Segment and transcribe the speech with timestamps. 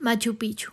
[0.00, 0.72] Machu Picchu.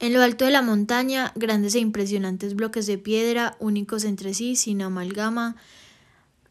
[0.00, 4.54] En lo alto de la montaña, grandes e impresionantes bloques de piedra, únicos entre sí,
[4.54, 5.56] sin amalgama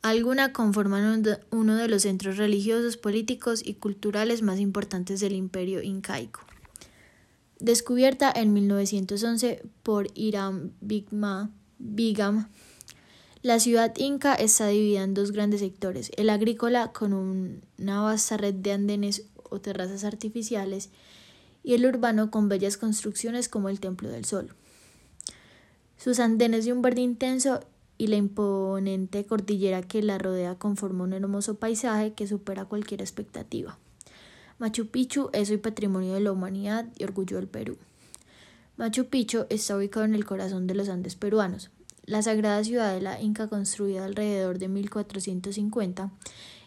[0.00, 6.40] alguna, conforman uno de los centros religiosos, políticos y culturales más importantes del imperio incaico.
[7.60, 12.48] Descubierta en 1911 por Iram Bigam,
[13.42, 18.54] la ciudad inca está dividida en dos grandes sectores, el agrícola con una vasta red
[18.54, 20.88] de andenes o terrazas artificiales
[21.62, 24.54] y el urbano con bellas construcciones como el Templo del Sol.
[25.96, 27.60] Sus andenes de un verde intenso
[27.98, 33.78] y la imponente cordillera que la rodea conforman un hermoso paisaje que supera cualquier expectativa.
[34.58, 37.78] Machu Picchu es hoy patrimonio de la humanidad y orgullo del Perú.
[38.76, 41.70] Machu Picchu está ubicado en el corazón de los Andes peruanos.
[42.04, 46.10] La sagrada ciudadela inca construida alrededor de 1450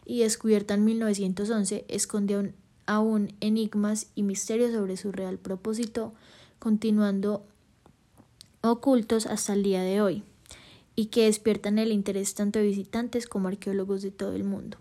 [0.06, 2.54] y descubierta en 1911 esconde un
[2.86, 6.14] aún enigmas y misterios sobre su real propósito,
[6.60, 7.46] continuando
[8.62, 10.24] ocultos hasta el día de hoy,
[10.96, 14.78] y que despiertan el interés tanto de visitantes como arqueólogos de todo el mundo.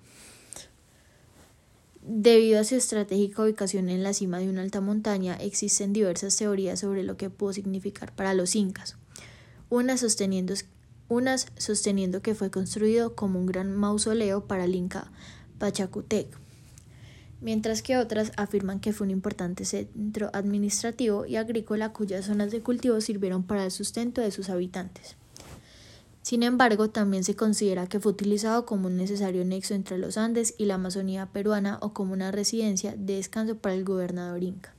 [2.06, 6.80] Debido a su estratégica ubicación en la cima de una alta montaña, existen diversas teorías
[6.80, 8.96] sobre lo que pudo significar para los incas,
[9.70, 10.54] unas sosteniendo,
[11.56, 15.10] sosteniendo que fue construido como un gran mausoleo para el inca
[15.58, 16.43] Pachacutec,
[17.44, 22.62] mientras que otras afirman que fue un importante centro administrativo y agrícola cuyas zonas de
[22.62, 25.16] cultivo sirvieron para el sustento de sus habitantes.
[26.22, 30.54] Sin embargo, también se considera que fue utilizado como un necesario nexo entre los Andes
[30.56, 34.74] y la Amazonía peruana o como una residencia de descanso para el gobernador inca.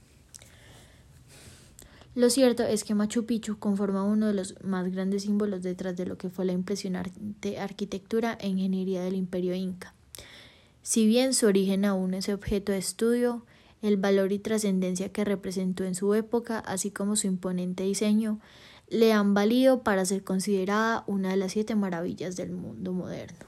[2.15, 6.07] Lo cierto es que Machu Picchu conforma uno de los más grandes símbolos detrás de
[6.07, 9.94] lo que fue la impresionante arquitectura e ingeniería del imperio inca.
[10.85, 13.43] Si bien su origen aún es objeto de estudio,
[13.81, 18.39] el valor y trascendencia que representó en su época, así como su imponente diseño,
[18.87, 23.47] le han valido para ser considerada una de las siete maravillas del mundo moderno.